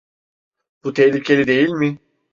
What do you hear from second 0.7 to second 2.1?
Bu tehlikeli değil mi?